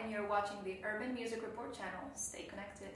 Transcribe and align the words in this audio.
and 0.00 0.10
you're 0.10 0.26
watching 0.28 0.56
the 0.64 0.76
Urban 0.84 1.14
Music 1.14 1.42
Report 1.42 1.76
channel. 1.76 2.00
Stay 2.14 2.44
connected. 2.44 2.90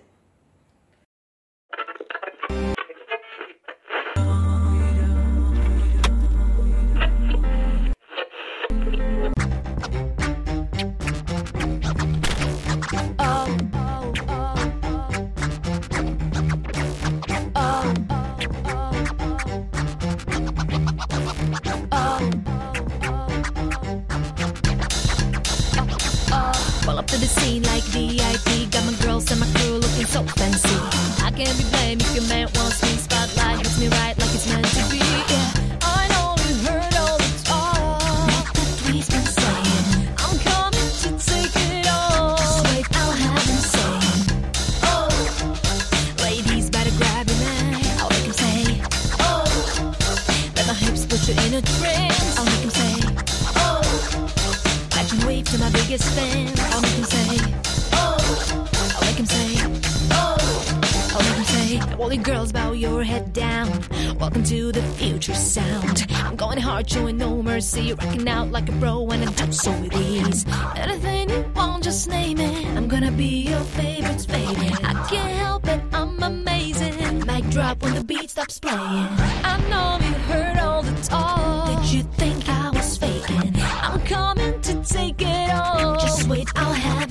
Pull 26.86 27.00
up 27.00 27.06
to 27.08 27.18
the 27.18 27.26
scene 27.26 27.64
like 27.64 27.82
VIP. 27.90 28.70
Got 28.70 28.86
my 28.86 28.94
girls 29.02 29.28
and 29.32 29.40
my 29.40 29.46
crew 29.58 29.78
looking 29.82 30.06
so 30.06 30.22
fancy. 30.38 30.70
I 31.20 31.32
can't 31.34 31.58
be 31.58 31.64
blamed 31.74 32.02
if 32.02 32.14
your 32.14 32.22
man 32.28 32.45
All 62.06 62.16
girls, 62.18 62.52
bow 62.52 62.70
your 62.70 63.02
head 63.02 63.32
down. 63.32 63.68
Welcome 64.20 64.44
to 64.44 64.70
the 64.70 64.80
future 64.80 65.34
sound. 65.34 66.06
I'm 66.10 66.36
going 66.36 66.58
hard, 66.58 66.88
showing 66.88 67.16
no 67.16 67.42
mercy. 67.42 67.94
Rocking 67.94 68.28
out 68.28 68.52
like 68.52 68.68
a 68.68 68.72
bro, 68.72 69.08
and 69.08 69.28
I 69.28 69.32
do 69.32 69.50
so 69.50 69.72
with 69.80 69.92
ease. 69.92 70.46
Anything 70.76 71.30
you 71.30 71.44
want, 71.56 71.82
just 71.82 72.08
name 72.08 72.38
it. 72.38 72.64
I'm 72.76 72.86
gonna 72.86 73.10
be 73.10 73.48
your 73.48 73.58
favorite's 73.58 74.24
baby. 74.24 74.68
I 74.84 74.92
can't 75.10 75.36
help 75.36 75.66
it, 75.66 75.82
I'm 75.92 76.22
amazing. 76.22 77.26
Mic 77.26 77.50
drop 77.50 77.82
when 77.82 77.94
the 77.94 78.04
beat 78.04 78.30
stops 78.30 78.60
playing. 78.60 78.78
I 78.78 79.58
know 79.68 79.98
you 80.06 80.14
heard 80.30 80.58
all 80.58 80.84
the 80.84 80.94
talk. 81.02 81.82
Did 81.82 81.92
you 81.92 82.02
think 82.02 82.48
I 82.48 82.70
was 82.70 82.96
faking? 82.96 83.52
I'm 83.82 84.00
coming 84.02 84.60
to 84.60 84.84
take 84.84 85.22
it 85.22 85.50
all. 85.50 85.96
Just 85.96 86.28
wait, 86.28 86.48
I'll 86.54 86.72
have 86.72 87.05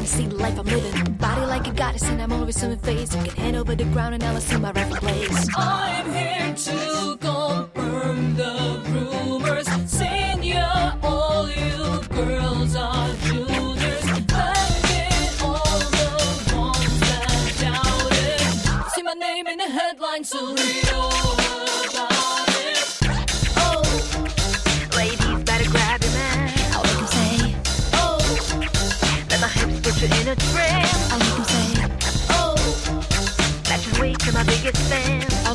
trying 0.00 0.06
to 0.06 0.16
see 0.16 0.26
the 0.26 0.42
life 0.42 0.58
I'm 0.58 0.66
living. 0.66 1.12
Body 1.14 1.46
like 1.46 1.66
a 1.66 1.72
goddess, 1.72 2.02
and 2.04 2.22
I'm 2.22 2.32
always 2.32 2.62
on 2.64 2.76
face. 2.78 3.14
You 3.14 3.22
can 3.22 3.36
hand 3.36 3.56
over 3.56 3.74
the 3.74 3.84
ground, 3.84 4.14
and 4.14 4.22
now 4.22 4.30
I'll 4.30 4.36
assume 4.36 4.62
my 4.62 4.72
rightful 4.72 4.96
place. 4.96 5.48
I'm 5.56 6.12
here 6.12 6.54
to 6.54 7.16
confirm 7.18 8.36
the 8.36 8.82
rumors. 8.88 9.66
Senior, 9.86 10.98
all 11.02 11.48
you 11.50 12.02
girls 12.08 12.76
are 12.76 13.12
juniors. 13.26 14.04
Banging 14.26 15.28
all 15.42 15.80
the 15.98 16.10
ones 16.56 17.00
that 17.00 17.56
doubted. 17.60 18.90
See 18.92 19.02
my 19.02 19.14
name 19.14 19.46
in 19.48 19.58
the 19.58 19.68
headlines, 19.68 20.28
so 20.30 20.54
to 34.26 34.32
my 34.32 34.42
biggest 34.44 34.76
fan. 34.90 35.24
I'll 35.46 35.54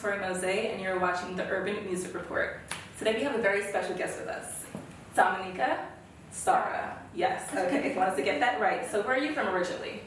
Tori 0.00 0.18
Mose 0.18 0.44
and 0.44 0.80
you're 0.80 0.98
watching 0.98 1.36
the 1.36 1.44
Urban 1.48 1.84
Music 1.86 2.14
Report. 2.14 2.60
Today 2.98 3.14
we 3.16 3.22
have 3.22 3.34
a 3.34 3.42
very 3.42 3.62
special 3.64 3.94
guest 3.94 4.18
with 4.18 4.28
us, 4.28 4.64
Dominika 5.16 5.78
Stara. 6.32 6.94
Yes, 7.14 7.42
okay, 7.54 7.94
wanted 7.96 8.16
to 8.16 8.22
get 8.22 8.40
that 8.40 8.60
right. 8.60 8.88
So 8.90 9.02
where 9.02 9.16
are 9.16 9.18
you 9.18 9.34
from 9.34 9.48
originally? 9.48 10.00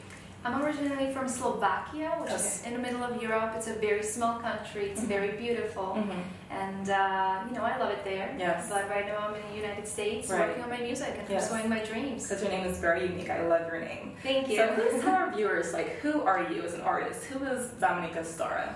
I'm 0.44 0.62
originally 0.62 1.10
from 1.14 1.26
Slovakia, 1.26 2.10
which 2.20 2.30
is 2.32 2.62
in 2.66 2.74
the 2.74 2.78
middle 2.78 3.02
of 3.02 3.22
Europe. 3.22 3.52
It's 3.56 3.66
a 3.68 3.74
very 3.74 4.02
small 4.02 4.40
country. 4.40 4.90
It's 4.90 5.00
Mhm. 5.00 5.08
very 5.16 5.30
beautiful, 5.40 5.96
Mm-hmm. 5.96 6.20
and 6.50 6.90
uh, 6.90 7.44
you 7.48 7.54
know 7.56 7.64
I 7.64 7.78
love 7.78 7.90
it 7.90 8.04
there. 8.04 8.28
Yes. 8.38 8.68
But 8.68 8.90
right 8.90 9.06
now 9.06 9.18
I'm 9.28 9.34
in 9.34 9.42
the 9.50 9.56
United 9.56 9.86
States, 9.88 10.28
Right. 10.28 10.48
working 10.48 10.62
on 10.64 10.68
my 10.68 10.78
music 10.84 11.16
and 11.18 11.24
Yes. 11.30 11.48
pursuing 11.48 11.70
my 11.70 11.78
dreams. 11.80 12.28
Because 12.28 12.42
your 12.42 12.50
name 12.52 12.66
is 12.66 12.76
very 12.78 13.06
unique. 13.06 13.30
I 13.30 13.40
love 13.46 13.64
your 13.72 13.80
name. 13.80 14.16
Thank 14.22 14.48
you. 14.50 14.56
So 14.58 14.74
please 14.74 15.00
tell 15.04 15.14
our 15.14 15.30
viewers, 15.32 15.72
like, 15.72 15.96
who 16.02 16.22
are 16.28 16.42
you 16.52 16.60
as 16.62 16.74
an 16.74 16.82
artist? 16.82 17.24
Who 17.32 17.38
is 17.46 17.70
Dominika 17.80 18.20
Stara? 18.20 18.68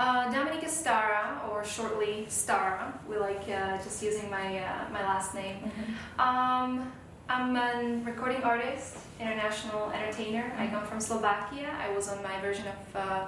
Uh, 0.00 0.32
Dominika 0.32 0.64
Stara, 0.64 1.46
or 1.50 1.62
shortly 1.62 2.24
Stara. 2.30 2.90
We 3.06 3.18
like 3.18 3.44
uh, 3.50 3.76
just 3.84 4.02
using 4.02 4.30
my 4.30 4.58
uh, 4.58 4.88
my 4.90 5.02
last 5.02 5.34
name. 5.34 5.56
Um, 6.18 6.90
I'm 7.28 7.54
a 7.54 8.00
recording 8.02 8.42
artist, 8.42 8.96
international 9.20 9.90
entertainer. 9.92 10.54
I 10.56 10.68
come 10.68 10.86
from 10.86 11.00
Slovakia. 11.00 11.68
I 11.86 11.94
was 11.94 12.08
on 12.08 12.22
my 12.22 12.40
version 12.40 12.64
of 12.74 12.80
uh, 12.96 13.26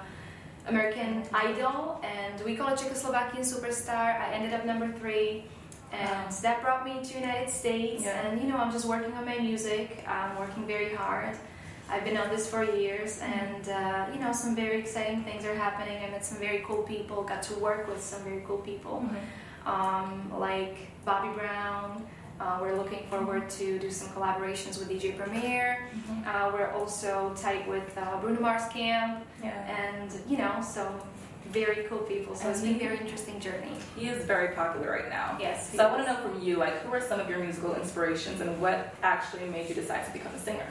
American 0.65 1.21
Idol, 1.31 2.01
and 2.01 2.41
we 2.43 2.55
call 2.55 2.69
it 2.73 2.79
Czechoslovakian 2.79 3.45
Superstar. 3.45 4.19
I 4.19 4.33
ended 4.33 4.53
up 4.57 4.65
number 4.65 4.89
three, 4.97 5.43
and 5.91 6.25
Wow. 6.33 6.41
that 6.41 6.63
brought 6.63 6.83
me 6.89 7.05
to 7.05 7.19
United 7.19 7.51
States. 7.53 8.01
Yeah. 8.01 8.17
And 8.25 8.41
you 8.41 8.47
know, 8.49 8.57
I'm 8.57 8.71
just 8.71 8.85
working 8.85 9.13
on 9.13 9.25
my 9.25 9.37
music. 9.37 10.03
I'm 10.07 10.39
working 10.39 10.65
very 10.65 10.95
hard. 10.95 11.37
I've 11.93 12.03
been 12.03 12.17
on 12.17 12.29
this 12.29 12.49
for 12.49 12.63
years, 12.63 13.19
and 13.21 13.69
uh, 13.69 14.07
you 14.11 14.19
know, 14.19 14.33
some 14.33 14.55
very 14.55 14.79
exciting 14.79 15.23
things 15.23 15.45
are 15.45 15.53
happening. 15.53 16.03
I 16.03 16.09
met 16.09 16.25
some 16.25 16.39
very 16.39 16.63
cool 16.65 16.81
people. 16.81 17.21
Got 17.21 17.43
to 17.43 17.53
work 17.59 17.87
with 17.87 18.01
some 18.03 18.23
very 18.23 18.43
cool 18.47 18.57
people 18.57 19.05
um, 19.67 20.31
like 20.39 20.75
Bobby 21.05 21.29
Brown. 21.37 22.03
Uh, 22.39 22.57
we're 22.59 22.75
looking 22.75 23.05
forward 23.11 23.47
to 23.51 23.77
do 23.77 23.91
some 23.91 24.09
collaborations 24.09 24.79
with 24.79 24.89
DJ 24.89 25.15
Premier. 25.15 25.87
Uh, 26.25 26.49
we're 26.51 26.71
also 26.71 27.31
tight 27.37 27.67
with 27.69 27.95
uh, 27.95 28.17
Bruno 28.19 28.41
Mars 28.41 28.67
Camp, 28.73 29.23
Yeah. 29.43 29.51
and 29.79 30.11
you 30.27 30.39
know, 30.39 30.61
so 30.67 30.91
very 31.49 31.83
cool 31.83 31.99
people. 31.99 32.35
So 32.35 32.49
it's 32.49 32.61
been 32.61 32.75
a 32.75 32.79
very 32.79 32.97
interesting 32.97 33.39
journey. 33.39 33.73
He 33.95 34.07
is 34.07 34.25
very 34.25 34.55
popular 34.55 34.89
right 34.89 35.09
now. 35.09 35.37
Yes. 35.39 35.71
So 35.75 35.85
I 35.85 35.91
want 35.91 36.07
to 36.07 36.11
know 36.13 36.19
from 36.19 36.41
you, 36.41 36.55
like, 36.55 36.81
who 36.81 36.91
are 36.91 37.01
some 37.01 37.19
of 37.19 37.29
your 37.29 37.37
musical 37.37 37.75
inspirations 37.75 38.41
and 38.41 38.59
what 38.59 38.95
actually 39.03 39.47
made 39.47 39.69
you 39.69 39.75
decide 39.75 40.03
to 40.07 40.11
become 40.11 40.33
a 40.33 40.39
singer? 40.39 40.65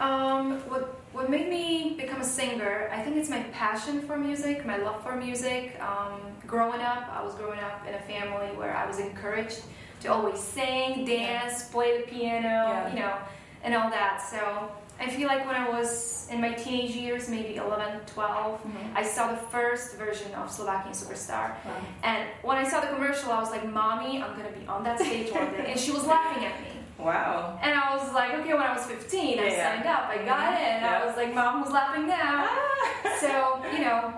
Um, 0.00 0.58
what 0.68 1.00
what 1.12 1.30
made 1.30 1.48
me 1.48 1.94
become 1.96 2.20
a 2.20 2.24
singer? 2.24 2.90
I 2.92 3.00
think 3.02 3.16
it's 3.16 3.30
my 3.30 3.42
passion 3.52 4.00
for 4.02 4.16
music, 4.16 4.66
my 4.66 4.76
love 4.78 5.02
for 5.04 5.14
music. 5.14 5.80
Um, 5.80 6.20
growing 6.46 6.80
up, 6.80 7.08
I 7.12 7.22
was 7.22 7.34
growing 7.36 7.60
up 7.60 7.86
in 7.86 7.94
a 7.94 8.00
family 8.00 8.48
where 8.56 8.76
I 8.76 8.84
was 8.86 8.98
encouraged 8.98 9.60
to 10.00 10.08
always 10.12 10.40
sing, 10.40 11.04
dance, 11.04 11.68
play 11.70 11.98
the 11.98 12.06
piano, 12.08 12.48
Yeah. 12.48 12.88
you 12.92 12.98
know, 12.98 13.14
and 13.62 13.74
all 13.74 13.88
that. 13.90 14.20
So 14.20 14.70
I 15.00 15.08
feel 15.08 15.28
like 15.28 15.46
when 15.46 15.54
I 15.54 15.68
was 15.70 16.28
in 16.30 16.40
my 16.40 16.52
teenage 16.52 16.96
years, 16.96 17.28
maybe 17.28 17.56
11, 17.56 18.00
12, 18.06 18.60
Mhm. 18.64 18.96
I 18.96 19.02
saw 19.04 19.28
the 19.30 19.36
first 19.36 19.96
version 19.96 20.34
of 20.34 20.50
Slovakian 20.50 20.92
Superstar. 20.94 21.50
Wow. 21.64 21.72
And 22.02 22.24
when 22.42 22.56
I 22.58 22.64
saw 22.64 22.80
the 22.80 22.88
commercial, 22.88 23.30
I 23.32 23.38
was 23.38 23.50
like, 23.50 23.64
Mommy, 23.72 24.20
I'm 24.22 24.36
gonna 24.36 24.50
be 24.50 24.66
on 24.66 24.82
that 24.84 24.98
stage 24.98 25.32
one 25.32 25.52
day. 25.52 25.70
And 25.70 25.78
she 25.80 25.92
was 25.92 26.04
laughing 26.06 26.44
at 26.44 26.60
me. 26.60 26.66
Wow. 26.98 27.58
And 27.62 27.74
I 27.78 27.96
was 27.96 28.12
like, 28.12 28.34
okay, 28.34 28.54
when 28.54 28.62
I 28.62 28.72
was 28.74 28.84
15, 28.86 29.38
I 29.38 29.42
Yeah, 29.42 29.50
yeah. 29.50 29.74
signed 29.74 29.86
up, 29.86 30.04
I 30.08 30.18
got 30.18 30.52
Mhm. 30.54 30.58
in. 30.58 30.82
Yeah. 30.82 31.00
I 31.02 31.06
was 31.06 31.16
like, 31.16 31.34
Mom 31.34 31.60
was 31.62 31.70
laughing 31.72 32.06
now. 32.06 32.48
Ah. 32.48 33.16
so, 33.20 33.62
you 33.72 33.80
know, 33.84 34.14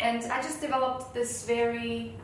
and 0.00 0.24
I 0.32 0.40
just 0.42 0.60
developed 0.60 1.12
this 1.14 1.44
very, 1.46 2.14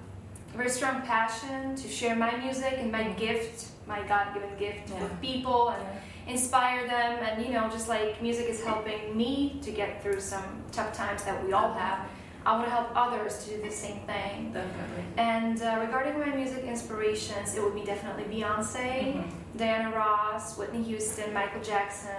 very 0.54 0.70
strong 0.70 1.02
passion 1.02 1.76
to 1.76 1.88
share 1.88 2.16
my 2.16 2.34
music 2.36 2.74
and 2.78 2.90
my 2.90 3.04
gift, 3.24 3.66
my 3.86 4.00
God 4.02 4.32
given 4.34 4.50
gift 4.58 4.90
Yeah. 4.90 5.02
with 5.02 5.20
people 5.20 5.70
and 5.70 5.84
inspire 6.26 6.86
them. 6.86 7.18
And, 7.22 7.44
you 7.44 7.52
know, 7.52 7.68
just 7.68 7.88
like 7.88 8.20
music 8.22 8.46
is 8.48 8.64
helping 8.64 9.16
me 9.16 9.60
to 9.62 9.70
get 9.70 10.02
through 10.02 10.20
some 10.20 10.62
tough 10.72 10.92
times 10.92 11.24
that 11.24 11.44
we 11.44 11.52
all 11.52 11.72
have, 11.74 12.00
I 12.44 12.52
want 12.52 12.64
to 12.64 12.70
help 12.70 12.88
others 12.94 13.44
to 13.44 13.56
do 13.56 13.62
the 13.62 13.70
same 13.70 14.00
thing. 14.00 14.52
Definitely. 14.52 15.04
And 15.16 15.62
uh, 15.62 15.78
regarding 15.80 16.18
my 16.18 16.26
music 16.34 16.64
inspirations, 16.64 17.54
it 17.54 17.62
would 17.62 17.74
be 17.74 17.84
definitely 17.84 18.24
Beyonce, 18.24 19.14
Mhm. 19.14 19.24
Diana 19.56 19.94
Ross, 19.94 20.56
Whitney 20.58 20.82
Houston, 20.82 21.32
Michael 21.32 21.60
Jackson, 21.62 22.10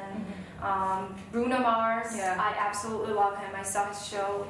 Mhm. 0.62 0.66
um, 0.66 1.16
Bruno 1.32 1.60
Mars. 1.60 2.16
Yeah. 2.16 2.38
I 2.40 2.56
absolutely 2.58 3.14
love 3.14 3.38
him. 3.38 3.52
I 3.56 3.64
saw 3.64 3.88
his 3.88 4.06
show 4.06 4.48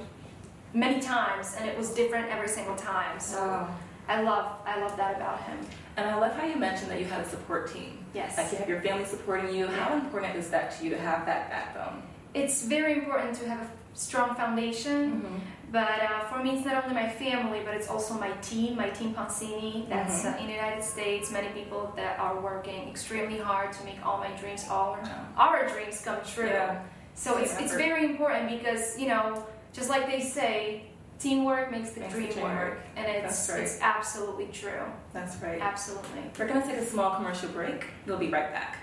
many 0.74 1.00
times, 1.00 1.56
and 1.58 1.68
it 1.68 1.78
was 1.78 1.90
different 1.94 2.30
every 2.30 2.48
single 2.50 2.76
time. 2.76 3.20
So 3.20 3.38
So, 3.38 3.68
I 4.10 4.22
love, 4.22 4.46
I 4.68 4.80
love 4.80 4.96
that 4.98 5.16
about 5.16 5.42
him. 5.44 5.58
and 5.98 6.10
I 6.10 6.16
love 6.16 6.36
how 6.36 6.46
you 6.46 6.56
mentioned 6.58 6.92
that 6.92 7.00
you 7.00 7.06
had 7.06 7.22
a 7.22 7.30
support 7.30 7.72
team. 7.74 8.06
Yes. 8.14 8.38
Like 8.38 8.52
you 8.52 8.58
have 8.60 8.70
your 8.70 8.82
family 8.82 9.06
supporting 9.06 9.56
you. 9.56 9.66
How 9.68 9.94
important 9.96 10.36
is 10.36 10.50
that 10.52 10.78
to 10.78 10.84
you 10.84 10.90
to 10.92 11.00
have 11.00 11.26
that 11.26 11.50
backbone? 11.50 12.04
It's 12.36 12.64
very 12.64 12.94
important 12.94 13.36
to 13.40 13.48
have 13.50 13.62
a 13.62 13.68
strong 13.94 14.36
foundation. 14.36 15.42
But 15.74 16.02
uh, 16.04 16.20
for 16.30 16.38
me, 16.44 16.52
it's 16.52 16.66
not 16.66 16.84
only 16.84 16.94
my 16.94 17.10
family, 17.10 17.62
but 17.66 17.74
it's 17.74 17.90
also 17.90 18.14
my 18.14 18.30
team, 18.50 18.76
my 18.76 18.90
team 18.92 19.12
Pansini, 19.16 19.90
that's 19.90 20.22
Mhm. 20.22 20.36
uh, 20.36 20.42
in 20.42 20.46
the 20.46 20.54
United 20.62 20.84
States. 20.84 21.32
Many 21.32 21.48
people 21.60 21.92
that 21.96 22.20
are 22.20 22.36
working 22.40 22.88
extremely 22.94 23.40
hard 23.40 23.74
to 23.78 23.84
make 23.84 24.00
all 24.06 24.20
my 24.20 24.32
dreams, 24.42 24.62
all 24.70 25.00
our 25.36 25.68
dreams 25.68 26.00
come 26.06 26.20
true. 26.36 26.46
Yeah. 26.46 26.82
So 27.16 27.38
it's, 27.38 27.56
Team 27.56 27.64
it's 27.66 27.76
very 27.88 28.06
important 28.12 28.44
because, 28.56 28.84
you 29.00 29.08
know, 29.08 29.26
just 29.78 29.90
like 29.90 30.06
they 30.06 30.22
say, 30.22 30.84
teamwork 31.18 31.72
makes 31.72 31.92
the 31.92 32.02
Makes 32.02 32.14
dream 32.14 32.32
dream 32.32 32.44
work. 32.46 32.60
work. 32.60 32.80
And 32.96 33.06
it's, 33.08 33.50
right. 33.50 33.62
it's 33.62 33.80
absolutely 33.82 34.50
true. 34.62 34.84
That's 35.12 35.36
right. 35.42 35.60
Absolutely. 35.60 36.22
We're 36.38 36.48
going 36.48 36.62
to 36.62 36.68
take 36.68 36.78
a 36.78 36.86
small 36.86 37.16
commercial 37.16 37.50
break. 37.50 37.86
We'll 38.06 38.20
be 38.20 38.30
right 38.30 38.52
back. 38.54 38.78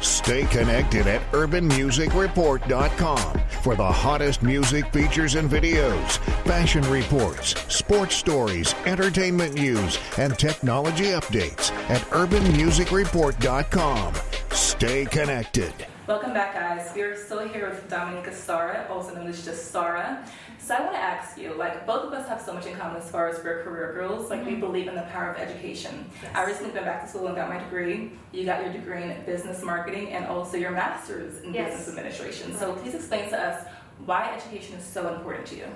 Stay 0.00 0.44
connected 0.44 1.06
at 1.06 1.20
urbanmusicreport.com 1.32 3.40
for 3.62 3.74
the 3.74 3.84
hottest 3.84 4.42
music 4.42 4.90
features 4.92 5.34
and 5.34 5.50
videos, 5.50 6.18
fashion 6.44 6.82
reports, 6.90 7.54
sports 7.72 8.14
stories, 8.14 8.74
entertainment 8.86 9.54
news, 9.54 9.98
and 10.16 10.38
technology 10.38 11.06
updates 11.06 11.72
at 11.90 12.00
urbanmusicreport.com. 12.10 14.14
Stay 14.52 15.04
connected. 15.06 15.87
Welcome 16.08 16.32
back, 16.32 16.54
guys. 16.54 16.90
We 16.94 17.02
are 17.02 17.14
still 17.14 17.46
here 17.46 17.68
with 17.68 17.86
Dominika 17.90 18.30
Stara, 18.30 18.88
also 18.88 19.14
known 19.14 19.26
as 19.26 19.44
just 19.44 19.70
Stara. 19.70 20.26
So 20.58 20.74
I 20.74 20.80
want 20.80 20.94
to 20.94 20.98
ask 20.98 21.36
you, 21.36 21.52
like, 21.52 21.86
both 21.86 22.06
of 22.06 22.14
us 22.14 22.26
have 22.30 22.40
so 22.40 22.54
much 22.54 22.64
in 22.64 22.74
common 22.76 22.96
as 22.96 23.10
far 23.10 23.28
as 23.28 23.44
we're 23.44 23.62
career 23.62 23.92
girls. 23.92 24.30
Like, 24.30 24.42
we 24.46 24.52
mm-hmm. 24.52 24.60
believe 24.60 24.88
in 24.88 24.94
the 24.94 25.02
power 25.02 25.32
of 25.32 25.36
education. 25.36 26.10
I 26.34 26.46
recently 26.46 26.72
went 26.72 26.86
back 26.86 27.02
to 27.02 27.08
school 27.10 27.26
and 27.26 27.36
got 27.36 27.50
my 27.50 27.58
degree. 27.58 28.12
You 28.32 28.46
got 28.46 28.62
your 28.62 28.72
degree 28.72 29.02
in 29.02 29.22
business 29.26 29.62
marketing 29.62 30.08
and 30.12 30.24
also 30.24 30.56
your 30.56 30.70
master's 30.70 31.42
in 31.42 31.52
Yes. 31.52 31.76
business 31.76 31.88
administration. 31.90 32.56
So 32.56 32.72
please 32.72 32.94
explain 32.94 33.28
to 33.28 33.38
us 33.38 33.66
why 34.06 34.34
education 34.34 34.76
is 34.78 34.84
so 34.86 35.14
important 35.14 35.46
to 35.48 35.56
you. 35.56 35.66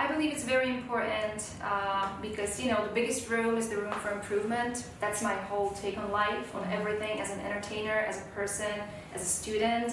I 0.00 0.06
believe 0.10 0.32
it's 0.32 0.44
very 0.44 0.70
important 0.70 1.38
uh, 1.62 2.08
because 2.22 2.58
you 2.58 2.70
know 2.70 2.82
the 2.88 2.94
biggest 2.94 3.28
room 3.28 3.58
is 3.58 3.68
the 3.68 3.76
room 3.76 3.92
for 3.92 4.10
improvement. 4.12 4.84
That's 4.98 5.20
my 5.22 5.34
whole 5.34 5.70
take 5.82 5.98
on 5.98 6.10
life, 6.10 6.54
on 6.54 6.64
everything 6.72 7.20
as 7.20 7.30
an 7.30 7.40
entertainer, 7.40 7.92
as 8.10 8.16
a 8.18 8.24
person, 8.34 8.72
as 9.14 9.20
a 9.20 9.26
student. 9.26 9.90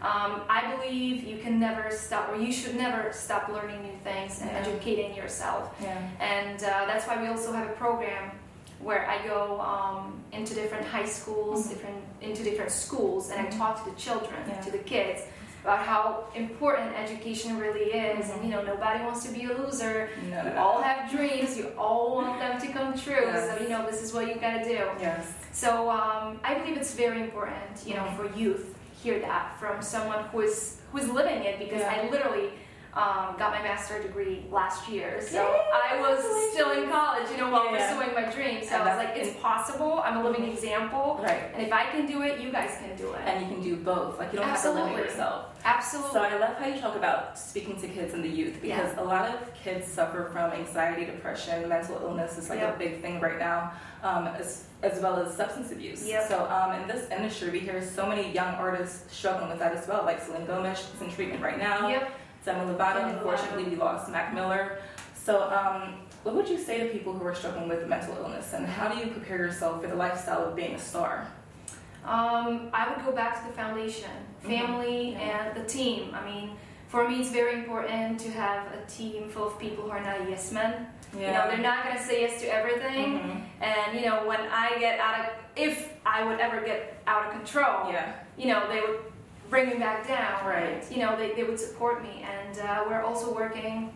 Um, 0.00 0.40
I 0.48 0.74
believe 0.74 1.24
you 1.24 1.36
can 1.44 1.60
never 1.60 1.90
stop, 1.90 2.30
or 2.30 2.36
you 2.36 2.50
should 2.50 2.74
never 2.74 3.12
stop 3.12 3.50
learning 3.50 3.82
new 3.82 3.96
things 4.02 4.40
and 4.40 4.50
Yeah. 4.50 4.60
educating 4.62 5.14
yourself. 5.14 5.62
Yeah. 5.78 5.98
And 6.20 6.58
uh, 6.64 6.86
that's 6.86 7.06
why 7.06 7.20
we 7.20 7.28
also 7.28 7.52
have 7.52 7.66
a 7.68 7.72
program 7.74 8.30
where 8.80 9.06
I 9.14 9.16
go 9.28 9.60
um, 9.60 10.18
into 10.32 10.54
different 10.54 10.86
high 10.86 11.04
schools, 11.04 11.66
Mhm. 11.66 11.70
different 11.72 11.96
into 12.22 12.42
different 12.42 12.70
schools, 12.72 13.28
and 13.30 13.38
I 13.42 13.50
Mhm. 13.50 13.58
talk 13.58 13.84
to 13.84 13.90
the 13.90 13.96
children, 14.06 14.40
Yeah. 14.48 14.58
to 14.66 14.70
the 14.70 14.78
kids, 14.94 15.20
about 15.62 15.80
how 15.80 16.24
important 16.34 16.92
education 16.96 17.58
really 17.58 17.92
is. 17.92 18.26
Mhm. 18.26 18.34
And 18.34 18.44
you 18.44 18.50
know, 18.50 18.62
nobody 18.62 19.04
wants 19.04 19.22
to 19.26 19.32
be 19.32 19.44
a 19.44 19.52
loser. 19.54 20.08
No, 20.30 20.38
You 20.38 20.44
no, 20.44 20.54
no. 20.54 20.60
all 20.60 20.82
have 20.82 21.10
dreams. 21.10 21.56
You 21.58 21.66
all 21.78 22.14
want 22.16 22.38
them 22.40 22.60
to 22.60 22.66
come 22.68 22.94
true. 22.96 23.26
Yes. 23.26 23.50
So 23.56 23.62
you 23.62 23.68
know, 23.68 23.86
this 23.90 24.02
is 24.02 24.12
what 24.14 24.26
you 24.28 24.34
gotta 24.36 24.64
do. 24.64 24.80
Yes. 25.00 25.32
So 25.52 25.90
um, 25.90 26.40
I 26.44 26.54
believe 26.54 26.76
it's 26.76 26.94
very 26.94 27.20
important, 27.20 27.72
you 27.86 27.94
know, 27.94 28.02
Mhm. 28.04 28.16
for 28.16 28.38
youth 28.38 28.74
hear 29.02 29.18
that 29.20 29.56
from 29.58 29.80
someone 29.80 30.24
who 30.30 30.40
is 30.40 30.76
who 30.92 30.98
is 30.98 31.08
living 31.08 31.42
it 31.44 31.58
because 31.58 31.80
Yeah. 31.80 31.94
I 32.04 32.10
literally 32.10 32.50
um, 32.94 33.36
got 33.38 33.52
my 33.52 33.62
master's 33.62 34.04
degree 34.04 34.44
last 34.50 34.88
year. 34.88 35.20
So 35.22 35.40
Yay, 35.42 35.60
I 35.72 36.00
was 36.00 36.50
still 36.52 36.72
in 36.72 36.88
college, 36.90 37.30
you 37.30 37.36
know, 37.36 37.48
while 37.50 37.72
Yeah. 37.72 37.86
pursuing 37.94 38.14
my 38.14 38.30
dreams. 38.32 38.68
So 38.68 38.74
And 38.74 38.82
I 38.88 38.96
was 38.96 39.04
like, 39.06 39.16
it's 39.16 39.38
possible. 39.40 40.00
I'm 40.04 40.16
a 40.16 40.24
living 40.24 40.50
example, 40.50 41.20
Right. 41.22 41.50
and 41.54 41.62
if 41.62 41.72
I 41.72 41.84
can 41.86 42.06
do 42.06 42.22
it, 42.22 42.40
you 42.40 42.50
guys 42.50 42.76
can 42.80 42.96
do 42.96 43.12
it. 43.12 43.20
And 43.26 43.42
you 43.42 43.48
can 43.52 43.62
do 43.62 43.76
both. 43.76 44.18
Like, 44.18 44.32
you 44.32 44.38
don't 44.40 44.48
have 44.48 44.62
to 44.62 44.72
limit 44.72 44.96
yourself. 44.96 45.46
Absolutely. 45.64 46.12
So 46.12 46.22
I 46.22 46.36
love 46.38 46.56
how 46.56 46.66
you 46.66 46.80
talk 46.80 46.96
about 46.96 47.38
speaking 47.38 47.78
to 47.80 47.86
kids 47.86 48.12
and 48.14 48.24
the 48.24 48.28
youth 48.28 48.60
because 48.60 48.96
a 48.98 49.02
lot 49.04 49.28
of 49.28 49.54
kids 49.54 49.86
suffer 49.86 50.28
from 50.32 50.50
anxiety, 50.52 51.04
depression, 51.04 51.68
mental 51.68 51.96
illness 52.02 52.38
is 52.38 52.48
like 52.50 52.58
Yep. 52.60 52.74
a 52.74 52.78
big 52.78 53.02
thing 53.02 53.20
right 53.20 53.38
now, 53.38 53.72
um, 54.02 54.26
as, 54.28 54.64
as 54.82 55.00
well 55.00 55.16
as 55.20 55.36
substance 55.36 55.70
abuse. 55.70 56.08
Yep. 56.08 56.28
So 56.28 56.48
um, 56.50 56.80
in 56.80 56.88
this 56.88 57.08
industry, 57.10 57.50
we 57.50 57.60
hear 57.60 57.80
so 57.82 58.06
many 58.06 58.32
young 58.32 58.54
artists 58.56 59.14
struggling 59.14 59.50
with 59.50 59.58
that 59.60 59.74
as 59.76 59.86
well. 59.86 60.02
Like 60.04 60.20
Selena 60.22 60.46
Gomez 60.46 60.90
is 60.94 61.00
in 61.02 61.10
treatment 61.10 61.42
right 61.42 61.58
now. 61.58 61.88
Yep. 61.88 62.10
Demi 62.44 62.72
Lovato, 62.72 63.12
unfortunately, 63.12 63.64
we 63.64 63.76
lost 63.76 64.10
Mac 64.10 64.32
Miller. 64.34 64.78
So 65.14 65.42
um, 65.50 65.94
what 66.22 66.34
would 66.34 66.48
you 66.48 66.58
say 66.58 66.80
to 66.80 66.86
people 66.92 67.12
who 67.12 67.24
are 67.26 67.34
struggling 67.34 67.68
with 67.68 67.86
mental 67.86 68.16
illness, 68.16 68.52
and 68.54 68.66
how 68.66 68.88
do 68.88 68.98
you 68.98 69.06
prepare 69.08 69.36
yourself 69.38 69.82
for 69.82 69.88
the 69.88 69.94
lifestyle 69.94 70.44
of 70.46 70.56
being 70.56 70.74
a 70.74 70.78
star? 70.78 71.26
Um, 72.04 72.70
I 72.72 72.88
would 72.94 73.04
go 73.04 73.12
back 73.12 73.42
to 73.42 73.46
the 73.46 73.52
foundation, 73.52 74.10
family, 74.42 75.14
Mhm. 75.14 75.20
Yeah. 75.20 75.46
and 75.48 75.56
the 75.56 75.68
team. 75.68 76.14
I 76.14 76.24
mean, 76.24 76.56
for 76.88 77.06
me, 77.06 77.20
it's 77.20 77.30
very 77.30 77.54
important 77.54 78.18
to 78.20 78.30
have 78.30 78.66
a 78.72 78.90
team 78.90 79.28
full 79.28 79.46
of 79.48 79.58
people 79.58 79.84
who 79.84 79.90
are 79.90 80.00
not 80.00 80.28
yes 80.28 80.50
men. 80.50 80.86
You 81.12 81.26
know, 81.26 81.48
they're 81.48 81.58
not 81.58 81.84
going 81.84 81.96
to 81.96 82.02
say 82.02 82.22
yes 82.22 82.40
to 82.40 82.46
everything. 82.46 83.18
Mhm. 83.20 83.42
And 83.60 84.00
you 84.00 84.06
know, 84.06 84.26
when 84.26 84.40
I 84.50 84.78
get 84.78 84.98
out 84.98 85.20
of, 85.20 85.26
if 85.56 85.92
I 86.06 86.24
would 86.24 86.40
ever 86.40 86.60
get 86.62 87.02
out 87.06 87.26
of 87.26 87.32
control, 87.32 87.90
Yeah. 87.92 88.12
you 88.36 88.46
know, 88.46 88.66
they 88.68 88.80
would 88.80 89.00
bring 89.50 89.68
me 89.68 89.74
back 89.76 90.06
down. 90.06 90.46
Right. 90.46 90.82
You 90.90 90.98
know, 90.98 91.16
they, 91.16 91.32
they 91.34 91.42
would 91.42 91.58
support 91.60 92.02
me. 92.02 92.24
And 92.36 92.58
uh, 92.60 92.84
we're 92.86 93.02
also 93.02 93.34
working 93.34 93.92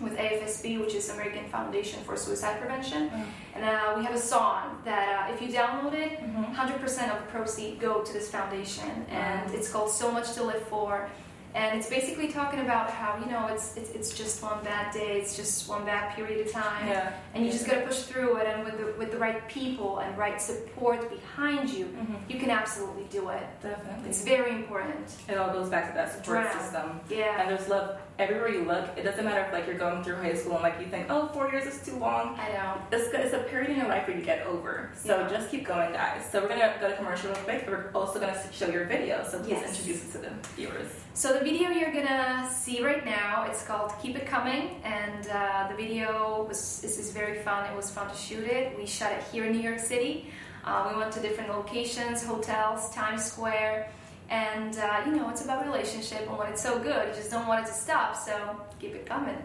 with 0.00 0.16
AFSP, 0.16 0.80
which 0.80 0.94
is 0.94 1.08
American 1.10 1.46
Foundation 1.48 2.02
for 2.02 2.16
Suicide 2.16 2.58
Prevention. 2.58 3.10
Mm. 3.10 3.24
And 3.54 3.64
uh, 3.64 3.94
we 3.96 4.04
have 4.04 4.14
a 4.14 4.18
song 4.18 4.78
that 4.84 5.30
uh, 5.30 5.32
if 5.32 5.40
you 5.40 5.48
download 5.56 5.92
it, 5.94 6.18
Mhm. 6.20 6.52
100% 6.54 7.10
of 7.14 7.18
the 7.24 7.28
proceeds 7.30 7.80
go 7.80 8.02
to 8.02 8.12
this 8.12 8.28
foundation. 8.30 8.90
And 9.10 9.48
Wow. 9.50 9.56
it's 9.56 9.70
called 9.70 9.90
So 9.90 10.10
Much 10.10 10.32
to 10.32 10.42
Live 10.42 10.62
For. 10.68 11.08
And 11.54 11.78
it's 11.78 11.88
basically 11.88 12.28
talking 12.32 12.58
about 12.60 12.90
how, 12.90 13.16
you 13.24 13.30
know, 13.30 13.46
it's, 13.46 13.76
it's, 13.76 13.90
it's 13.90 14.12
just 14.12 14.42
one 14.42 14.62
bad 14.64 14.92
day, 14.92 15.20
it's 15.20 15.36
just 15.36 15.68
one 15.68 15.84
bad 15.84 16.14
period 16.16 16.44
of 16.44 16.52
time. 16.52 16.88
Yeah. 16.88 17.12
And 17.32 17.46
you 17.46 17.52
just 17.52 17.64
gotta 17.64 17.82
push 17.86 18.00
through 18.02 18.38
it, 18.38 18.48
and 18.48 18.64
with 18.64 18.76
the, 18.76 18.92
with 18.98 19.12
the 19.12 19.18
right 19.18 19.46
people 19.48 20.00
and 20.00 20.18
right 20.18 20.42
support 20.42 21.08
behind 21.08 21.70
you, 21.70 21.84
Mhm. 21.86 22.16
you 22.28 22.40
can 22.40 22.50
absolutely 22.50 23.04
do 23.04 23.28
it. 23.28 23.46
Definitely. 23.62 24.08
It's 24.08 24.24
very 24.24 24.50
important. 24.50 25.14
It 25.28 25.38
all 25.38 25.52
goes 25.52 25.68
back 25.68 25.88
to 25.90 25.94
that 25.94 26.10
support 26.10 26.42
Drown. 26.42 26.60
system. 26.60 27.00
Yeah. 27.08 27.40
And 27.40 27.50
there's 27.50 27.68
love 27.68 27.98
everywhere 28.18 28.48
you 28.48 28.64
look. 28.64 28.90
It 28.96 29.02
doesn't 29.02 29.24
matter 29.24 29.40
if 29.44 29.52
like 29.52 29.66
you're 29.66 29.78
going 29.78 30.04
through 30.04 30.16
high 30.16 30.34
school 30.34 30.54
and 30.54 30.62
like 30.62 30.78
you 30.80 30.86
think, 30.86 31.06
oh, 31.10 31.28
four 31.28 31.50
years 31.50 31.66
is 31.66 31.84
too 31.84 31.96
long. 31.96 32.38
I 32.38 32.52
know. 32.52 32.74
It's, 32.92 33.12
it's 33.12 33.34
a 33.34 33.38
period 33.50 33.70
in 33.70 33.76
your 33.78 33.88
life 33.88 34.06
where 34.06 34.16
you 34.16 34.22
get 34.24 34.46
over. 34.46 34.90
So 34.96 35.20
Yeah. 35.20 35.28
just 35.28 35.50
keep 35.50 35.66
going, 35.66 35.92
guys. 35.92 36.24
So 36.30 36.40
we're 36.40 36.48
gonna 36.48 36.74
go 36.80 36.88
to 36.88 36.96
commercial 36.96 37.30
real 37.30 37.38
quick. 37.42 37.64
But 37.64 37.70
we're 37.72 37.90
also 37.94 38.20
gonna 38.20 38.40
show 38.52 38.68
your 38.68 38.84
video. 38.84 39.24
So 39.28 39.38
please 39.40 39.58
Yes. 39.60 39.70
introduce 39.70 40.04
it 40.04 40.12
to 40.12 40.18
the 40.18 40.30
viewers. 40.54 40.90
So 41.14 41.32
the 41.32 41.40
video 41.44 41.70
you're 41.70 41.92
gonna 41.92 42.48
see 42.52 42.84
right 42.84 43.04
now, 43.04 43.46
it's 43.48 43.64
called 43.64 43.92
Keep 44.02 44.16
It 44.16 44.26
Coming, 44.26 44.80
and 44.84 45.28
uh, 45.28 45.68
the 45.68 45.74
video 45.76 46.44
was 46.48 46.80
this 46.80 46.98
is 46.98 47.10
very 47.12 47.38
fun. 47.40 47.66
It 47.70 47.76
was 47.76 47.90
fun 47.90 48.08
to 48.10 48.16
shoot 48.16 48.44
it. 48.44 48.76
We 48.76 48.86
shot 48.86 49.12
it 49.12 49.22
here 49.32 49.44
in 49.44 49.52
New 49.52 49.60
York 49.60 49.78
City. 49.80 50.30
Uh, 50.64 50.88
we 50.90 50.98
went 50.98 51.12
to 51.12 51.20
different 51.20 51.50
locations, 51.50 52.24
hotels, 52.24 52.90
Times 52.94 53.22
Square, 53.24 53.90
and 54.30 54.76
uh, 54.78 55.02
you 55.06 55.12
know 55.12 55.28
it's 55.30 55.44
about 55.44 55.64
relationship. 55.64 56.28
And 56.28 56.38
when 56.38 56.48
it's 56.48 56.62
so 56.62 56.78
good, 56.78 57.08
you 57.08 57.14
just 57.14 57.30
don't 57.30 57.46
want 57.46 57.64
it 57.64 57.68
to 57.68 57.74
stop. 57.74 58.16
So 58.16 58.60
keep 58.78 58.94
it 58.94 59.06
coming. 59.06 59.36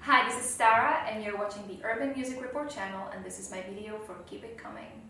Hi, 0.00 0.28
this 0.28 0.44
is 0.44 0.56
Stara, 0.56 1.06
and 1.08 1.22
you're 1.22 1.36
watching 1.36 1.62
the 1.68 1.78
Urban 1.84 2.12
Music 2.14 2.40
Report 2.40 2.70
channel, 2.70 3.08
and 3.14 3.24
this 3.24 3.38
is 3.38 3.50
my 3.50 3.60
video 3.62 3.98
for 3.98 4.14
Keep 4.26 4.44
It 4.44 4.56
Coming. 4.56 5.09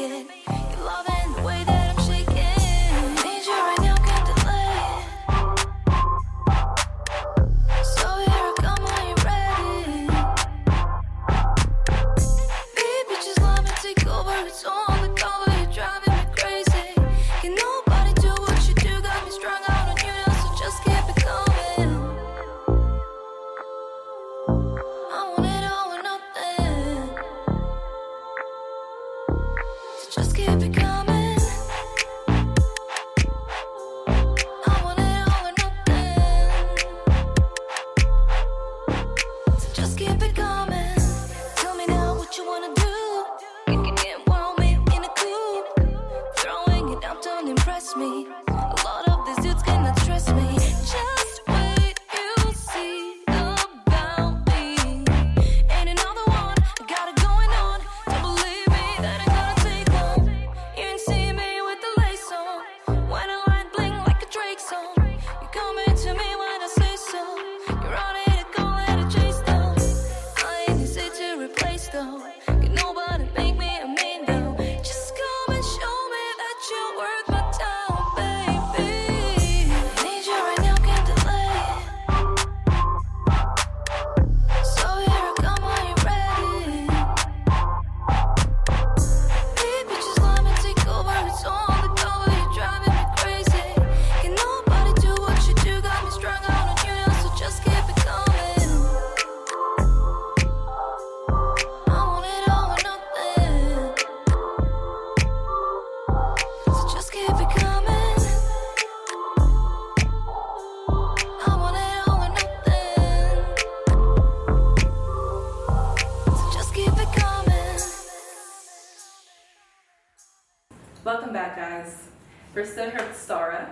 still 122.53 122.89
here 122.89 122.99
with 122.99 123.17
Stara. 123.17 123.69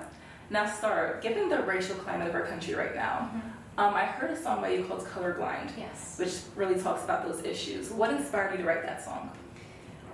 Now, 0.49 0.65
Stara, 0.65 1.21
given 1.21 1.49
the 1.49 1.61
racial 1.63 1.95
climate 1.95 2.27
of 2.27 2.35
our 2.35 2.45
country 2.45 2.73
right 2.73 2.95
now, 2.95 3.29
um, 3.77 3.93
I 3.93 4.05
heard 4.05 4.31
a 4.31 4.41
song 4.41 4.61
by 4.61 4.69
you 4.69 4.83
called 4.83 5.05
Colorblind, 5.05 5.71
Yes. 5.77 6.17
which 6.17 6.39
really 6.55 6.81
talks 6.81 7.03
about 7.03 7.25
those 7.27 7.43
issues. 7.45 7.91
What 7.91 8.11
inspired 8.11 8.51
you 8.51 8.57
to 8.57 8.63
write 8.65 8.83
that 8.83 9.03
song? 9.03 9.31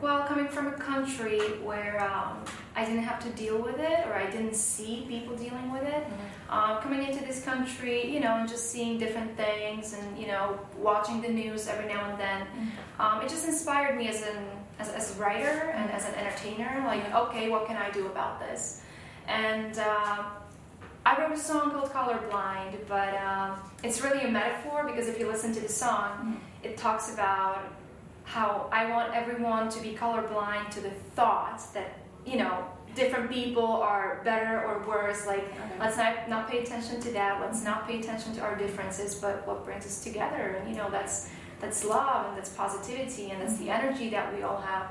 Well, 0.02 0.24
coming 0.26 0.48
from 0.48 0.68
a 0.68 0.74
country 0.74 1.40
where 1.64 2.04
um, 2.04 2.44
I 2.76 2.84
didn't 2.84 3.04
have 3.04 3.20
to 3.24 3.30
deal 3.30 3.58
with 3.58 3.80
it 3.80 4.06
or 4.08 4.14
I 4.14 4.30
didn't 4.30 4.56
see 4.56 5.06
people 5.08 5.36
dealing 5.36 5.72
with 5.72 5.84
it, 5.84 6.06
uh, 6.50 6.80
coming 6.82 7.04
into 7.04 7.24
this 7.26 7.44
country, 7.44 8.12
you 8.14 8.20
know, 8.20 8.36
and 8.36 8.50
just 8.50 8.70
seeing 8.70 8.98
different 8.98 9.36
things 9.38 9.94
and, 9.94 10.18
you 10.18 10.28
know, 10.28 10.60
watching 10.78 11.22
the 11.22 11.30
news 11.30 11.68
every 11.68 11.88
now 11.88 12.10
and 12.10 12.20
then, 12.20 12.48
um, 13.00 13.22
it 13.22 13.30
just 13.30 13.46
inspired 13.46 13.98
me 13.98 14.10
as, 14.10 14.22
an, 14.24 14.44
as, 14.80 14.90
as 14.90 15.16
a 15.16 15.20
writer 15.20 15.74
and 15.76 15.90
as 15.92 16.06
an 16.06 16.16
entertainer. 16.16 16.84
Like, 16.86 17.14
okay, 17.14 17.50
what 17.50 17.66
can 17.66 17.78
I 17.78 17.90
do 17.92 18.08
about 18.08 18.40
this? 18.40 18.82
And 19.28 19.78
uh, 19.80 20.24
I 21.06 21.22
wrote 21.22 21.32
a 21.32 21.38
song 21.38 21.72
called 21.72 21.92
Colorblind, 21.92 22.88
but 22.88 23.14
um, 23.16 23.60
it's 23.84 24.02
really 24.02 24.22
a 24.26 24.28
metaphor 24.28 24.84
because 24.86 25.08
if 25.08 25.20
you 25.20 25.28
listen 25.28 25.54
to 25.54 25.62
the 25.62 25.70
song, 25.70 26.42
it 26.64 26.78
talks 26.78 27.14
about 27.14 27.64
how 28.24 28.68
I 28.72 28.90
want 28.90 29.14
everyone 29.14 29.70
to 29.70 29.82
be 29.82 29.94
colorblind 29.94 30.72
to 30.72 30.82
the 30.82 30.90
thoughts 31.16 31.68
that, 31.68 32.00
you 32.26 32.38
know, 32.38 32.66
different 32.96 33.30
people 33.30 33.66
are 33.66 34.22
better 34.24 34.64
or 34.64 34.84
worse. 34.88 35.28
Like, 35.28 35.46
let's 35.80 35.98
not, 35.98 36.30
not 36.30 36.50
pay 36.50 36.60
attention 36.60 37.00
to 37.02 37.12
that. 37.12 37.42
Let's 37.42 37.64
not 37.64 37.88
pay 37.88 38.00
attention 38.00 38.34
to 38.36 38.42
our 38.42 38.56
differences, 38.56 39.16
but 39.16 39.46
what 39.48 39.66
brings 39.66 39.86
us 39.86 40.04
together. 40.04 40.58
And, 40.60 40.70
you 40.70 40.76
know, 40.76 40.90
that's, 40.90 41.30
that's 41.60 41.84
love 41.84 42.28
and 42.28 42.38
that's 42.38 42.50
positivity 42.50 43.32
and 43.32 43.42
that's 43.42 43.58
the 43.58 43.68
mm-hmm. 43.68 43.86
energy 43.86 44.10
that 44.10 44.34
we 44.34 44.44
all 44.44 44.62
have. 44.62 44.88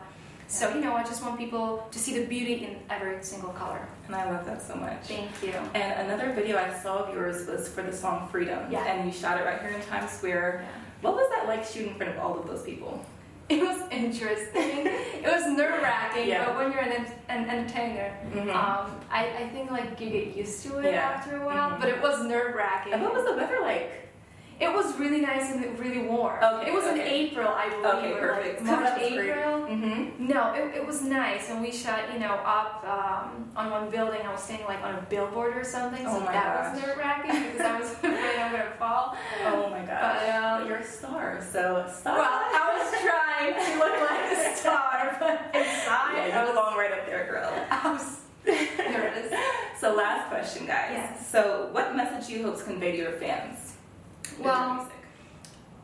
So, 0.46 0.74
you 0.74 0.82
know, 0.82 0.94
I 0.94 1.02
just 1.02 1.22
want 1.22 1.38
people 1.38 1.88
to 1.90 1.98
see 1.98 2.18
the 2.18 2.26
beauty 2.26 2.66
in 2.66 2.76
every 2.90 3.22
single 3.22 3.50
color. 3.50 3.88
And 4.06 4.14
I 4.14 4.30
love 4.30 4.44
that 4.44 4.62
so 4.62 4.76
much. 4.76 5.04
Thank 5.04 5.30
you. 5.42 5.54
And 5.74 6.06
another 6.06 6.32
video 6.32 6.58
I 6.58 6.72
saw 6.80 7.04
of 7.04 7.14
yours 7.14 7.46
was 7.48 7.66
for 7.66 7.82
the 7.82 7.92
song 7.92 8.28
Freedom. 8.28 8.70
Yeah. 8.70 8.84
And 8.84 9.06
you 9.06 9.18
shot 9.18 9.40
it 9.40 9.44
right 9.44 9.60
here 9.60 9.70
in 9.70 9.80
Times 9.86 10.10
Square. 10.10 10.66
What 11.00 11.14
was 11.14 11.28
that 11.30 11.46
like 11.46 11.64
shooting 11.64 11.92
in 11.92 11.94
front 11.94 12.12
of 12.12 12.18
all 12.18 12.38
of 12.38 12.46
those 12.46 12.62
people? 12.62 13.04
it 13.50 13.62
was 13.62 13.80
interesting. 13.90 14.86
it 14.86 15.24
was 15.26 15.46
nerve 15.46 15.82
wracking, 15.82 16.28
Yeah. 16.28 16.44
but 16.46 16.56
when 16.56 16.72
you're 16.72 16.80
an, 16.80 17.06
an 17.28 17.48
entertainer, 17.48 18.16
Mhm. 18.32 18.48
um, 18.54 18.90
I, 19.10 19.26
I 19.42 19.48
think 19.52 19.70
like 19.70 20.00
you 20.00 20.10
get 20.10 20.36
used 20.36 20.62
to 20.64 20.78
it 20.78 20.92
Yeah. 20.92 21.10
after 21.16 21.36
a 21.42 21.44
while. 21.46 21.70
Mhm. 21.72 21.80
But 21.80 21.88
it 21.90 22.00
was 22.02 22.22
nerve 22.24 22.54
wracking. 22.54 22.92
And 22.94 23.02
what 23.02 23.14
was 23.14 23.24
the 23.24 23.32
weather 23.34 23.58
like? 23.62 24.00
It 24.60 24.72
was 24.72 24.96
really 25.00 25.20
nice 25.20 25.50
and 25.50 25.76
really 25.80 26.02
warm. 26.06 26.38
Okay, 26.40 26.70
it 26.70 26.72
was 26.72 26.86
in. 26.86 27.00
April, 27.00 27.48
I 27.48 27.68
believe. 27.70 27.86
Okay, 28.14 28.20
perfect. 28.20 28.62
Like 28.62 28.70
March, 28.70 28.84
That 28.84 29.00
was 29.02 29.12
great. 29.12 29.28
April. 29.30 29.60
Mm-hmm. 29.66 30.28
No, 30.28 30.52
it, 30.54 30.76
it 30.76 30.86
was 30.86 31.02
nice, 31.02 31.50
and 31.50 31.60
we 31.60 31.72
shot, 31.72 31.98
you 32.12 32.20
know, 32.20 32.34
up 32.34 32.84
um, 32.86 33.50
on 33.56 33.70
one 33.72 33.90
building. 33.90 34.20
I 34.24 34.30
was 34.30 34.40
standing 34.40 34.66
like 34.68 34.80
on 34.84 34.94
a 34.94 35.02
billboard 35.10 35.56
or 35.56 35.64
something, 35.64 36.04
so 36.06 36.18
Oh 36.22 36.26
that 36.26 36.72
was 36.72 36.80
nerve 36.80 36.96
wracking 36.96 37.42
because 37.50 37.60
I 37.66 37.80
was 37.80 37.90
afraid 37.94 38.38
I'm 38.38 38.52
gonna 38.52 38.70
fall. 38.78 39.16
Oh 39.44 39.68
my 39.70 39.80
gosh. 39.84 40.20
But, 40.20 40.34
um, 40.36 40.68
you're 40.68 40.76
a 40.78 40.84
star, 40.86 41.42
so 41.52 41.84
star. 41.92 42.16
Well, 42.16 42.30
I 42.30 42.78
was 42.78 42.90
trying 43.02 43.13
to 43.40 43.78
look 43.78 44.10
like 44.10 44.32
a 44.32 44.56
star, 44.56 45.16
but 45.18 45.54
inside 45.54 46.28
yeah, 46.28 46.40
I 46.40 46.46
you 46.46 46.50
belong 46.52 46.76
right 46.76 46.92
up 46.92 47.06
there, 47.06 47.26
girl. 47.26 47.52
I 47.70 47.92
was 47.92 48.20
nervous. 48.46 49.32
So 49.80 49.94
last 49.94 50.28
question, 50.28 50.66
guys. 50.66 50.90
Yes. 50.92 51.30
So 51.30 51.68
what 51.72 51.96
message 51.96 52.28
do 52.28 52.34
you 52.34 52.42
hope 52.44 52.58
to 52.58 52.64
convey 52.64 52.92
to 52.92 52.98
your 52.98 53.12
fans? 53.12 53.74
Well, 54.38 54.74
music? 54.74 54.92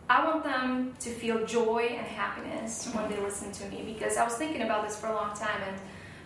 I 0.08 0.24
want 0.24 0.42
them 0.42 0.94
to 1.00 1.10
feel 1.10 1.44
joy 1.46 1.94
and 1.96 2.06
happiness 2.06 2.90
when 2.92 3.08
they 3.10 3.20
listen 3.20 3.52
to 3.52 3.64
me 3.66 3.82
because 3.94 4.16
I 4.16 4.24
was 4.24 4.34
thinking 4.34 4.62
about 4.62 4.86
this 4.86 4.98
for 4.98 5.06
a 5.06 5.14
long 5.14 5.36
time 5.36 5.62
and 5.68 5.76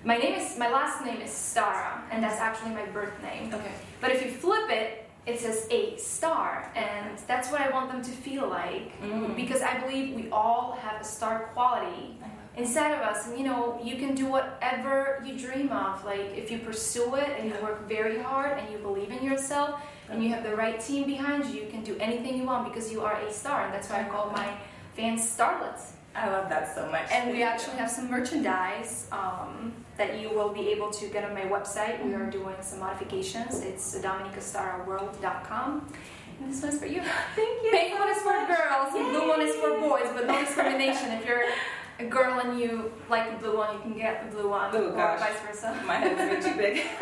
my 0.04 0.16
name 0.16 0.35
is 0.35 0.57
my 0.59 0.71
last 0.71 1.04
name 1.04 1.21
is 1.21 1.31
Stara 1.31 2.00
and 2.11 2.23
that's 2.23 2.40
actually 2.40 2.71
my 2.71 2.87
birth 2.87 3.12
name. 3.23 3.52
okay. 3.52 3.73
But 4.00 4.11
if 4.11 4.25
you 4.25 4.31
flip 4.31 4.71
it, 4.71 5.04
it 5.26 5.40
says 5.40 5.66
a 5.71 5.97
star 5.97 6.71
and 6.76 7.19
that's 7.26 7.50
what 7.50 7.61
I 7.61 7.71
want 7.71 7.90
them 7.93 8.02
to 8.02 8.11
feel 8.11 8.47
like 8.49 8.88
Mm. 9.02 9.35
because 9.37 9.62
I 9.62 9.78
believe 9.83 10.14
we 10.14 10.28
all 10.31 10.73
have 10.83 11.00
a 11.00 11.04
star 11.04 11.35
quality 11.54 12.16
inside 12.57 12.93
of 12.93 13.00
us 13.00 13.26
and 13.26 13.38
you 13.38 13.45
know 13.45 13.81
you 13.83 13.97
can 13.97 14.14
do 14.14 14.26
whatever 14.26 15.21
you 15.26 15.33
dream 15.47 15.71
of 15.73 16.04
like 16.04 16.26
if 16.43 16.50
you 16.52 16.59
pursue 16.59 17.14
it 17.16 17.31
and 17.38 17.45
you 17.50 17.54
work 17.62 17.88
very 17.88 18.19
hard 18.23 18.59
and 18.59 18.66
you 18.73 18.78
believe 18.78 19.11
in 19.11 19.23
yourself 19.25 19.71
and 20.11 20.23
you 20.23 20.28
have 20.35 20.43
the 20.45 20.54
right 20.54 20.78
team 20.88 21.02
behind 21.07 21.40
you 21.47 21.62
you 21.62 21.69
can 21.75 21.83
do 21.83 21.97
anything 21.99 22.37
you 22.40 22.45
want 22.45 22.62
because 22.69 22.93
you 22.93 23.00
are 23.09 23.16
a 23.28 23.33
star 23.33 23.64
and 23.64 23.73
that's 23.75 23.88
why 23.90 23.99
i 24.02 24.04
call 24.14 24.31
my 24.31 24.49
fans 24.97 25.21
starlets 25.37 25.85
I 26.14 26.30
love 26.30 26.49
that 26.49 26.73
so 26.75 26.87
much. 26.90 27.11
and 27.11 27.30
we 27.33 27.42
actually 27.42 27.76
have 27.76 27.90
some 27.90 28.11
merchandise 28.11 29.06
um, 29.12 29.73
that 29.97 30.21
you 30.21 30.30
will 30.30 30.50
be 30.50 30.68
able 30.68 30.90
to 30.90 31.06
get 31.09 31.25
on 31.25 31.35
my 31.35 31.42
website 31.42 32.04
we 32.04 32.14
are 32.14 32.26
doing 32.30 32.54
some 32.61 32.80
modifications 32.80 33.61
it's 33.62 33.97
dominicastaraworld.com 33.99 35.92
and 36.40 36.52
this 36.52 36.62
one's 36.62 36.78
for 36.78 36.87
you 36.87 37.02
Thank 37.37 37.62
you. 37.64 37.71
Pink 37.71 37.94
so 37.94 38.00
one 38.00 38.09
is 38.11 38.18
for 38.23 38.33
much. 38.33 38.49
girls, 38.49 38.94
and 38.94 39.11
blue 39.11 39.28
one 39.28 39.40
is 39.40 39.54
for 39.56 39.78
boys, 39.80 40.09
but 40.14 40.26
no 40.26 40.40
discrimination. 40.40 41.11
If 41.12 41.26
you're 41.26 41.44
a 42.00 42.04
girl 42.11 42.40
and 42.40 42.59
you 42.59 42.92
like 43.09 43.30
the 43.30 43.37
blue 43.44 43.56
one, 43.56 43.75
you 43.75 43.80
can 43.83 43.94
get 43.97 44.28
the 44.28 44.37
blue 44.37 44.49
one, 44.50 44.71
Oh, 44.75 44.88
or 44.90 44.97
gosh. 44.97 45.21
vice 45.21 45.40
versa. 45.47 45.80
My 45.87 45.94
head's 45.97 46.18
way 46.18 46.50
too 46.50 46.56
big. 46.59 46.83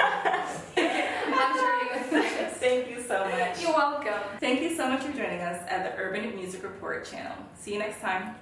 I'm 0.77 1.57
sure 1.57 1.77
you. 1.85 2.23
Thank 2.61 2.91
you 2.91 3.03
so 3.03 3.25
much. 3.25 3.63
You're 3.63 3.73
welcome. 3.73 4.21
Thank 4.39 4.61
you 4.61 4.77
so 4.77 4.89
much 4.89 5.03
for 5.03 5.13
joining 5.13 5.41
us 5.41 5.61
at 5.69 5.83
the 5.97 6.03
Urban 6.03 6.35
Music 6.37 6.63
Report 6.63 7.05
channel. 7.07 7.35
See 7.59 7.73
you 7.73 7.79
next 7.79 8.01
time. 8.03 8.35